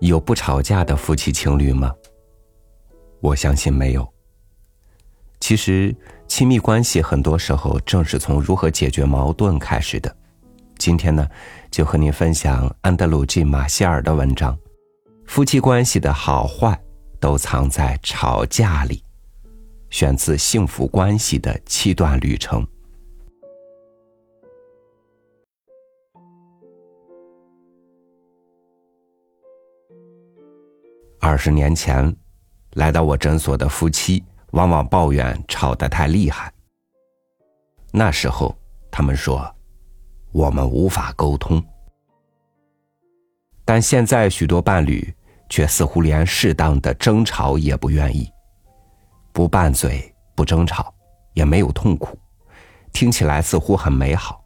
[0.00, 1.92] 有不吵架的夫妻情侣吗？
[3.20, 4.06] 我相信没有。
[5.40, 5.94] 其实，
[6.26, 10.14] 亲密关系很多时候正是从如何解决矛盾开始的。
[10.78, 11.26] 今天呢，
[11.70, 14.58] 就和您分享安德鲁 ·G· 马歇尔的文章：
[15.26, 16.78] 夫妻关系的好坏
[17.18, 19.04] 都藏在吵架里。
[19.90, 22.62] 选自《幸福关系的七段旅程》。
[31.22, 32.16] 二十年前，
[32.72, 36.50] 来到我诊所的夫妻往往抱怨吵得太厉害。
[37.92, 38.56] 那时候，
[38.90, 39.54] 他们说
[40.32, 41.62] 我们无法沟通。
[43.66, 45.14] 但现在，许多伴侣
[45.50, 48.26] 却似乎连适当的争吵也不愿意，
[49.30, 50.92] 不拌嘴，不争吵，
[51.34, 52.18] 也没有痛苦，
[52.94, 54.42] 听起来似乎很美好。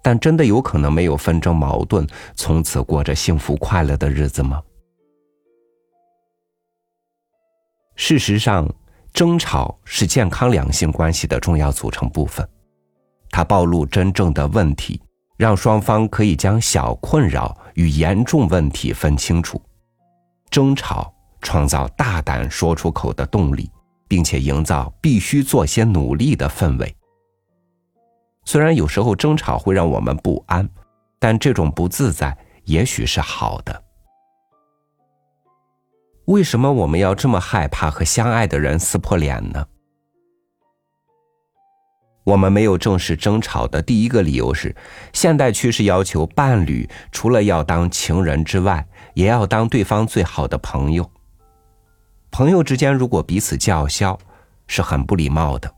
[0.00, 2.06] 但真的有可能没有纷争矛盾，
[2.36, 4.62] 从此过着幸福快乐的日子吗？
[7.94, 8.68] 事实上，
[9.12, 12.46] 争吵是健康两性关系的重要组成部分。
[13.30, 15.00] 它暴露真正的问题，
[15.36, 19.60] 让双方可以将小困扰与严重问题分清楚。
[20.50, 23.70] 争吵创造大胆说出口的动力，
[24.08, 26.94] 并且营造必须做些努力的氛围。
[28.44, 30.68] 虽然有时候争吵会让我们不安，
[31.18, 33.82] 但这种不自在也许是好的。
[36.26, 39.66] 为什么我们要这么害怕和相爱的人撕破脸呢？
[42.24, 44.74] 我们没有正式争吵的第一个理由是，
[45.12, 51.10] 现代趋势要求伴侣除了要当情人之外，也要当对方最好的朋友。
[52.30, 54.16] 朋友之间如果彼此叫嚣，
[54.68, 55.68] 是很不礼貌的。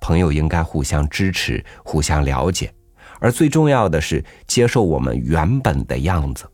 [0.00, 2.74] 朋友应该互相支持、互相了解，
[3.20, 6.44] 而最重要的是接受我们原本的样子。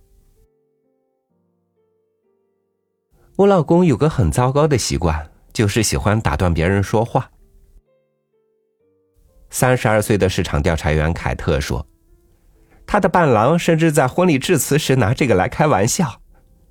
[3.41, 7.31] 我老公有个很糟糕的习惯，就是喜欢打断别人说话。
[9.49, 11.87] 三十二岁的市场调查员凯特说
[12.87, 16.21] ：“他的伴郎甚至在婚礼致辞时拿这个来开玩笑。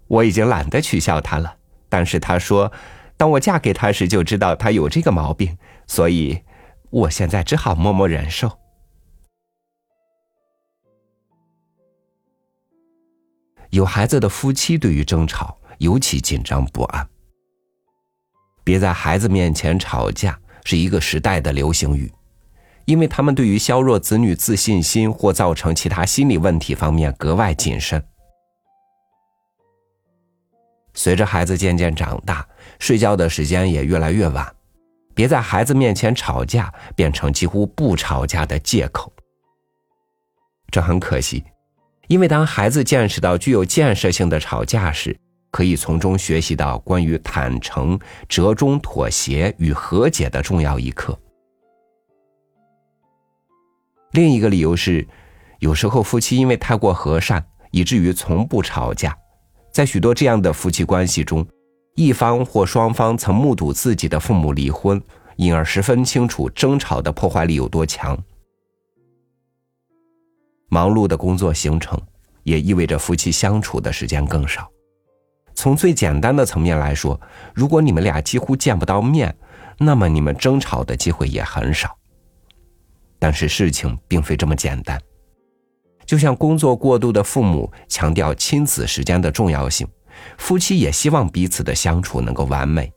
[0.08, 1.56] 我已经懒得取笑他了，
[1.90, 2.72] 但是他说，
[3.18, 6.44] 当我嫁给他时就知道他有这个毛病，所以
[6.92, 8.48] 我现在只好默默忍受。”
[13.72, 15.58] 有孩子的夫妻对于争吵。
[15.80, 17.06] 尤其紧张不安。
[18.64, 22.14] 别在孩子面前吵架是一个时代的流行语，
[22.86, 28.04] 因为他们对于削弱子女自信心或造成其他心理问题方面格外谨慎。
[30.94, 32.46] 随着孩子渐渐长大，
[32.78, 34.56] 睡觉的时间也越来越晚，
[35.16, 39.12] 别在孩子面前吵架变成几乎不吵架的借口。
[40.70, 41.44] 这很可惜，
[42.08, 45.18] 因为当孩子见识到具有建设性的吵架时，
[45.52, 51.18] 可以从中学习到关于坦诚、折中、妥协与和解的重要一课。
[54.12, 55.08] 另一个理由是，
[55.60, 59.16] 有时候夫妻因为太过和善，以至于从不吵架。
[59.72, 61.46] 在许多这样的夫妻关系中，
[61.96, 65.02] 一方或双方曾目睹自己的父母离婚，
[65.36, 68.18] 因而十分清楚争吵的破坏力有多强。
[70.70, 72.00] 忙碌的工作行程
[72.44, 74.70] 也意味着夫妻相处的时间更少。
[75.60, 77.20] 从最简单的层面来说，
[77.54, 79.36] 如果你们俩几乎见不到面，
[79.78, 81.94] 那么你们争吵的机会也很少。
[83.20, 84.98] 但是事情并非这么简单，
[86.06, 89.86] 就像工作过度的父母强调亲子时间的重要性，
[90.38, 92.90] 夫妻也希望彼此的相处能够完美。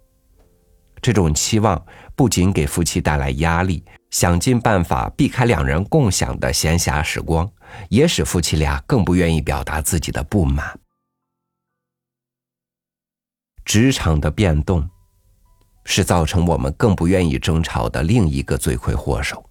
[1.00, 1.84] 这种期望
[2.14, 7.50] 不仅给夫妻带来压力，想尽办法避开两人共享的闲暇时光，
[7.88, 10.78] 也使夫妻俩更不愿意表达自己的不满。
[13.64, 14.88] 职场的变动，
[15.84, 19.44] 是造成我们更不愿意争吵的另一个罪魁祸首。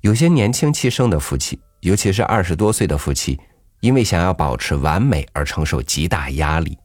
[0.00, 3.38] 有些年轻气盛的夫妻，尤其是二十多岁的夫妻，
[3.80, 6.76] 因为想要保持完美而承受极大压力。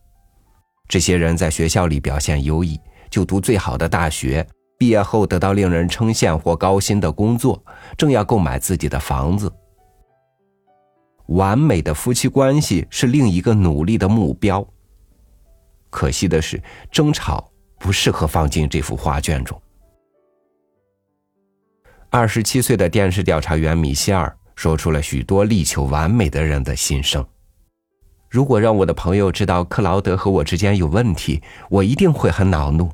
[0.88, 2.80] 这些人在学校里表现优异，
[3.10, 4.48] 就读最好的大学，
[4.78, 7.62] 毕业后得到令人称羡或高薪的工作，
[7.98, 9.52] 正要购买自己的房子。
[11.28, 14.66] 完美的夫妻关系是另一个努力的目标。
[15.90, 19.60] 可惜的是，争吵不适合放进这幅画卷中。
[22.10, 27.26] 二十七岁的电视调查员米歇尔说出了许多力求完美的人的心声。
[28.30, 32.90] 如果让我的朋友知道克劳德和我之间有问题，我一定会很恼怒。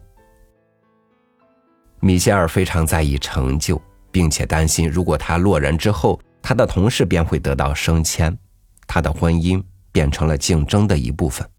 [1.99, 3.81] 米歇尔非常在意成就，
[4.11, 6.19] 并且担心如果他落人之后。
[6.43, 8.37] 他的同事便会得到升迁，
[8.85, 9.63] 他的婚姻
[9.93, 11.49] 变成了竞争的一部分。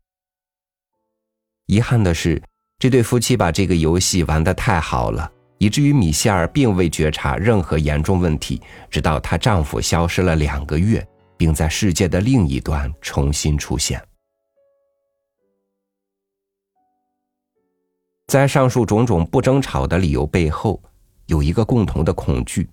[1.67, 2.41] 遗憾的是，
[2.79, 8.61] 这对夫妻把这个游戏玩得太好了，以至于米歇尔并未觉察任何严重问题，
[8.91, 11.05] 直到她丈夫消失了两个月，
[11.39, 14.01] 并在世界的另一端重新出现。
[18.27, 20.83] 在上述种种不争吵的理由背后，
[21.27, 22.69] 有一个共同的恐惧：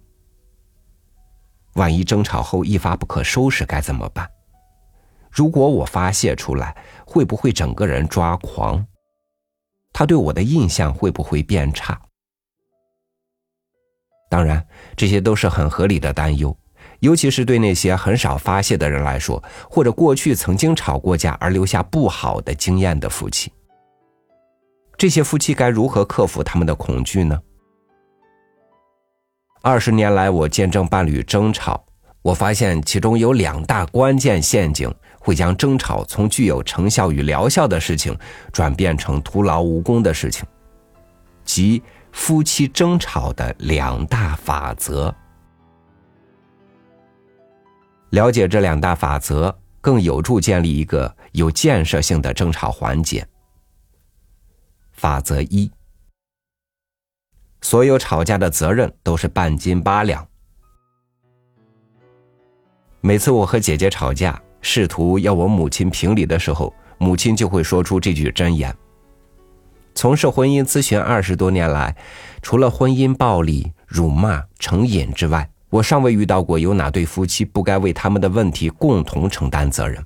[1.74, 4.30] 万一争吵后一发不可收拾，该怎么办？
[5.30, 6.76] 如果我发泄出来，
[7.06, 8.86] 会不会整个人抓狂？
[9.94, 12.00] 他对我的印象会不会变差？
[14.30, 14.66] 当然，
[14.96, 16.58] 这些都是很合理的担忧，
[17.00, 23.52] 尤其是对那些很少发泄的人来说，或者过去曾经吵过架而留下不好的经验的夫妻。
[24.98, 27.42] 这些夫妻该如何克服他们的恐惧呢？
[29.64, 31.84] 二十年来，我见证伴侣争吵，
[32.24, 38.18] 我发现其中有两大关键陷阱，会将争吵从具有成效与疗效的事情，
[38.52, 40.44] 转变成徒劳无功的事情，
[41.46, 45.14] 即夫妻争吵的两大法则。
[48.10, 53.26] 了解这两大法则，更有助建立一个有建设性的争吵环节。
[54.92, 55.72] 法则一：
[57.62, 60.28] 所有吵架的责任都是半斤八两。
[63.00, 68.76] 每次我和姐姐吵架，试图要我母亲评理的时候，母亲就会说出这句箴言。
[69.94, 71.96] 从事婚姻咨询二十多年来，
[72.42, 80.04] 除了婚姻暴力、辱骂、成瘾之外，我尚未遇到过有哪对夫妻不该为他们的问题共同承担责任。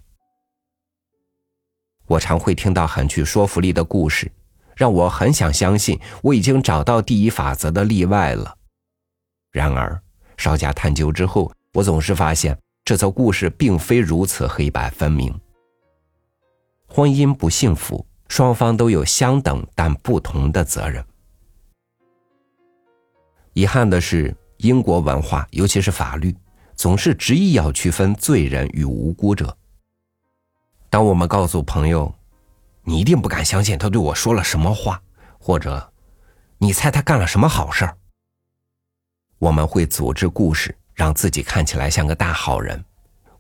[2.08, 4.32] 我常会听到很具说服力的故事。
[4.76, 8.56] 让我很想相信我已经找到第一法则的例外了。
[9.52, 10.00] 然而，
[10.38, 15.34] 稍加探究之后，我总是发现这则故事并非如此黑白分明。
[16.88, 21.04] 婚姻不幸福，双方都有相等但不同的责任。
[23.54, 26.36] 遗憾的是，英国文化，尤其是法律，
[26.76, 29.58] 总是执意要区分罪人与无辜者。
[30.90, 32.14] 当我们告诉朋友，
[32.88, 35.02] 你一定不敢相信他对我说了什么话，
[35.40, 35.92] 或者，
[36.60, 37.98] 你猜他干了什么好事儿？
[39.40, 42.86] 我们会组织故事，让自己看起来像个大好人。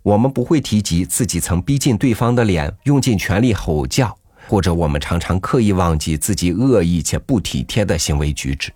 [0.01, 4.15] 我们不会提及自己曾逼近对方的脸，用尽全力吼叫，
[4.47, 8.73] 或者我们常常刻意忘记自己恶意且不体贴的行为举止。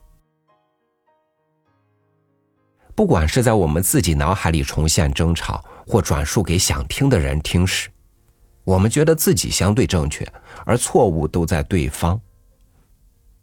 [2.96, 7.90] 不管是在我们自己脑海里重现争吵，或转述给想听的人听时。
[8.70, 10.24] 我们觉得自己相对正确，
[10.64, 12.22] 而错误都在对方。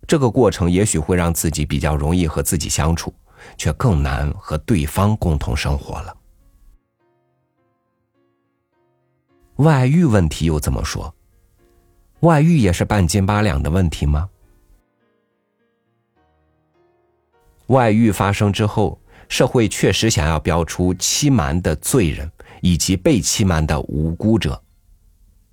[0.06, 3.12] 这个过程也许会让自己比较容易和自己相处，
[3.56, 6.16] 却更难和对方共同生活了。
[9.56, 11.12] 外遇问题又怎么说？
[12.20, 14.30] 外遇也是半斤八两的问题吗？
[17.66, 18.96] 外遇发生之后，
[19.28, 22.30] 社会确实想要标出欺瞒的罪人
[22.60, 24.62] 以及被欺瞒的无辜者。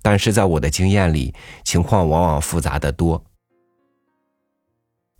[0.04, 1.34] 但是在我的经验里，
[1.64, 3.24] 情况往往复杂的多。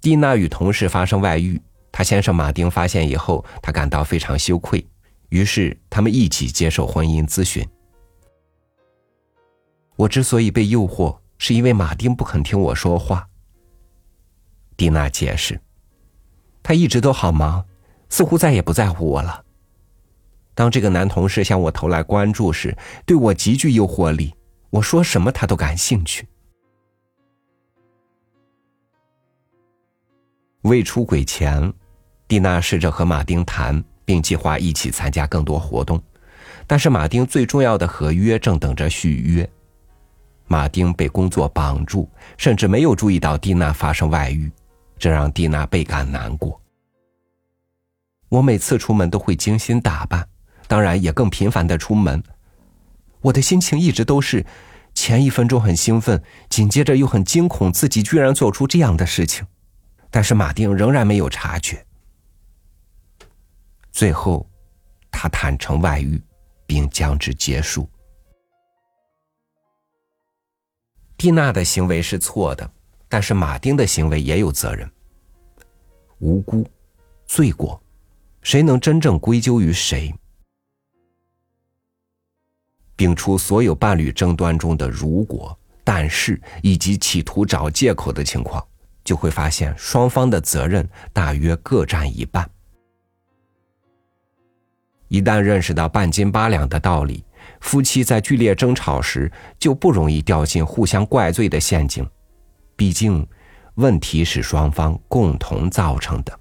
[0.03, 1.59] 蒂娜与同事发生外遇，
[1.91, 4.87] 她先生马丁发现以后，他感到非常羞愧，
[5.31, 7.67] 于是他们一起接受婚姻咨询。
[9.97, 13.27] 我之所以被诱惑，是因为马丁不肯听我说话。
[14.77, 15.59] 蒂娜解释，
[16.63, 17.65] 他一直都好忙，
[18.11, 19.43] 似乎再也不在乎我了。
[20.55, 24.35] 当这个男同事向我投来关注时，对我极具诱惑力。
[24.75, 26.27] 我说什么他都感兴趣。
[30.63, 31.73] 未出轨前，
[32.27, 36.03] 蒂娜试着和马丁谈，并计划一起参加更多活动，
[36.67, 39.49] 但是马丁最重要的合约正等着续约。
[40.49, 44.51] 马丁被工作绑住，甚至没有注意到蒂娜发生外遇，
[44.99, 46.61] 这让蒂娜倍感难过。
[48.29, 50.29] 我每次出门都会精心打扮，
[50.67, 52.21] 当然也更频繁的出门。
[53.25, 54.45] 我的心情一直都是，
[54.95, 59.47] 前一分钟很兴奋，紧接着又很惊恐，自己居然做出这样的事情。
[60.11, 61.87] 但是马丁仍然没有察觉。
[63.91, 64.47] 最后，
[65.11, 66.23] 他坦诚外遇，
[66.67, 67.89] 并将之结束。
[71.17, 72.71] 蒂娜的行为是错的，
[73.09, 74.89] 但是马丁的行为也有责任。
[76.19, 76.69] 无辜，
[77.25, 77.83] 罪过，
[78.43, 80.15] 谁能真正归咎于谁？
[82.97, 88.65] 摒除所有伴侣争端中的“如果”“但是”以及企图找借口的情况，
[89.03, 92.49] 就会发现双方的责任大约各占一半。
[95.09, 97.25] 一旦认识到半斤八两的道理，
[97.61, 102.09] 夫妻在剧烈争吵时就不容易掉进互相怪罪的陷阱。
[102.75, 103.25] 毕竟，
[103.75, 106.41] 问题是双方共同造成的。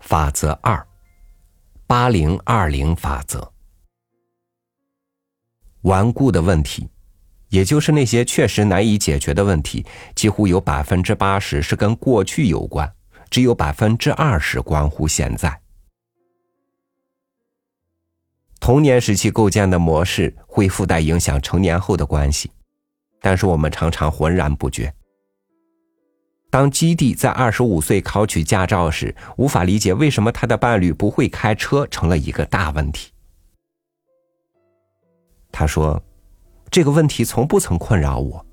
[0.00, 0.86] 法则二：
[1.90, 3.52] 八零二零法则。
[5.80, 6.88] 顽固的问题，
[7.48, 12.88] 也就是那些确实难以解决的问题，几乎有百分之八十是跟过去有关，
[13.28, 15.60] 只有百分之二十关乎现在。
[18.60, 22.52] 童年时期构建的模式会附带影响成年后的关系，
[23.20, 24.94] 但是我们常常浑然不觉。
[26.50, 33.12] 当基地在二十五岁考取驾照时，无法理解为什么他的伴侣不会开车，成了一个大问题。
[35.52, 36.02] 他说
[36.70, 38.44] ：“这个问题从不曾困扰我。”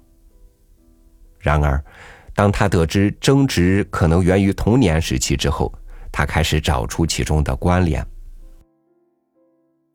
[1.39, 1.83] 然而，
[2.35, 5.73] 当他得知争执可能源于童年时期之后，
[6.11, 8.05] 他开始找出其中的关联。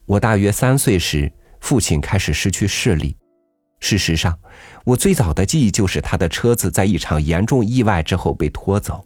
[0.06, 3.16] 我大约三岁时，父亲开始失去视力。
[3.82, 4.38] 事实上，
[4.84, 9.04] 我最早的记忆就是他的车子在一场严重意外之后被拖走。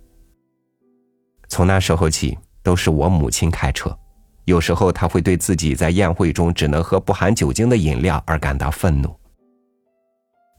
[1.49, 3.99] 从那时候起，都是我母亲开车。
[4.45, 9.18] 有时候，他会对自己在宴会中只能喝不含酒精的饮料而感到愤怒。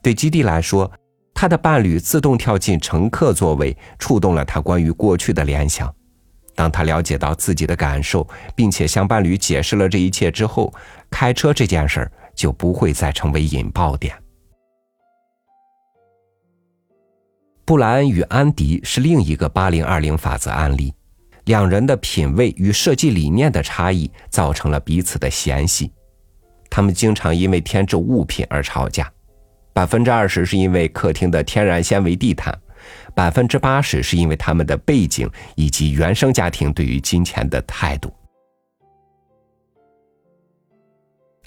[0.02, 0.90] 对基地来说，
[1.32, 5.94] 他的伴侣自动跳进乘客座位，触动了他关于过去的联想。
[6.56, 10.74] 当他了解到自己的感受，并且向伴侣解释了这一切之后，
[11.08, 14.14] 开车这件事儿就不会再成为引爆点。
[17.64, 20.94] 布莱恩与安迪是另一个八零二零法则案例，
[21.46, 25.92] 两人的品味与设计理念的差异造成了彼此的嫌隙，
[26.70, 29.12] 他们经常因为添置物品而吵架，
[29.72, 32.56] 百分之二十是因为客厅的天然纤维地毯。
[33.14, 38.14] 百分之八十是因为他们的背景以及原生家庭对于金钱的态度。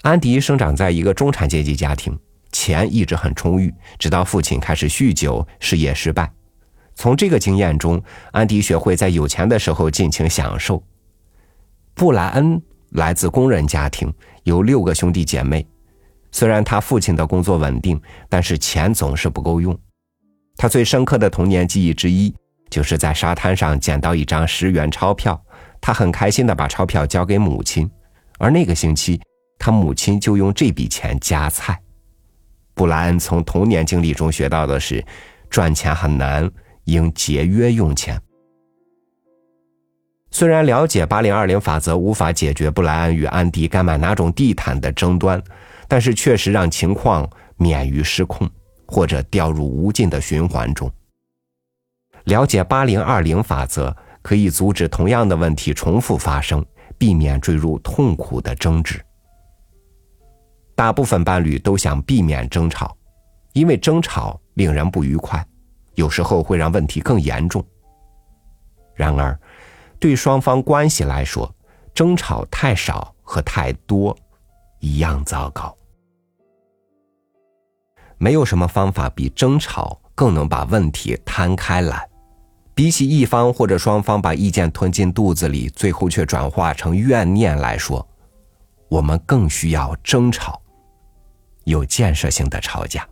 [0.02, 2.18] 安迪生长在一个中产阶级家庭，
[2.50, 6.28] 钱一直很充裕，直到父亲开始酗酒，事业失败。
[6.96, 10.82] 从这个经验中，安迪学会在有钱的时候尽情享受。
[11.94, 15.64] 布莱恩来自工人家庭，有六个兄弟姐妹。
[16.32, 19.78] 虽然他父亲的工作稳定，但是钱总是不够用。
[20.56, 22.34] 他最深刻的童年记忆之一，
[22.68, 25.40] 就是在沙滩上捡到一张十元钞票，
[25.80, 27.88] 他很开心的把钞票交给母亲，
[28.38, 29.20] 而那个星期，
[29.64, 31.80] 他母亲就用这笔钱夹菜。
[32.74, 35.04] 布莱恩从童年经历中学到的是，
[35.48, 36.50] 赚钱很难，
[36.86, 38.20] 应节约用钱。
[40.32, 45.40] 虽然了解八零二零法则无法解决布莱恩与安迪该买哪种地毯的争端，
[45.86, 48.50] 但是确实让情况免于失控。
[48.84, 50.92] 或者掉入无尽的循环中。
[52.24, 56.62] 了解八零二零法则，可以阻止同样的问题重复发生，
[56.98, 59.02] 避免坠入痛苦的争执。
[60.82, 62.96] 大部分伴侣都想避免争吵，
[63.52, 65.46] 因为争吵令人不愉快，
[65.94, 67.64] 有时候会让问题更严重。
[68.92, 69.38] 然而，
[70.00, 71.48] 对双方关系来说，
[71.94, 74.18] 争吵太少和太多
[74.80, 75.72] 一样糟糕。
[78.18, 82.10] 没有什么方法比争吵更能把问题摊开来。
[82.74, 88.04] 比起一方或者双方把意见吞进肚子里，最后却转化成怨念来说，
[88.88, 90.60] 我们更需要争吵，
[91.64, 93.08] 有建设性的吵架。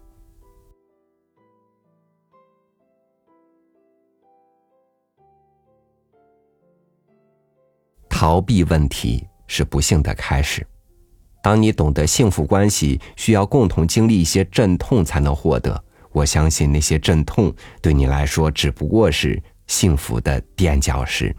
[8.09, 10.67] 逃避问题是不幸的开始。
[11.43, 21.35] 当你懂得幸福关系需要共同经历一些阵痛才能获得，我相信那些阵痛对你来说只不过是幸福的垫脚石。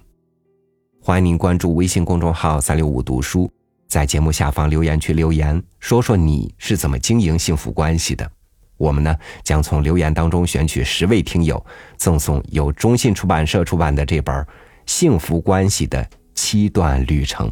[0.99, 3.47] 欢迎您关注微信公众号“三六五读书”，
[3.91, 8.31] 在节目下方留言区留言，说说你是怎么经营幸福关系的。
[8.77, 11.61] 我们呢将从留言当中选取十位听友，
[11.97, 14.33] 赠送由中信出版社出版的这本
[14.85, 17.49] 《幸福关系的七段旅程》。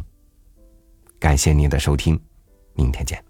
[1.18, 2.18] 感谢您的收听。
[2.72, 3.29] 明天见。